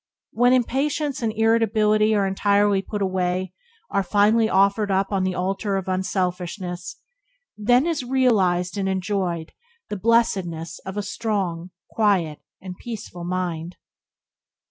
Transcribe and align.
When 0.31 0.51
impatience 0.51 1.21
and 1.21 1.31
irritability 1.31 2.15
are 2.15 2.25
entirely 2.25 2.81
put 2.81 3.03
away, 3.03 3.53
are 3.91 4.01
finally 4.01 4.49
offered 4.49 4.89
up 4.89 5.11
on 5.11 5.23
the 5.23 5.35
altar 5.35 5.75
of 5.77 5.87
unselfishness, 5.87 6.95
then 7.55 7.85
is 7.85 8.03
realized 8.03 8.79
and 8.79 8.89
enjoyed 8.89 9.51
the 9.89 9.97
blessedness 9.99 10.79
of 10.87 10.97
a 10.97 11.03
strong, 11.03 11.69
quiet, 11.91 12.39
and 12.59 12.75
peaceful 12.79 13.25
mind. 13.25 13.77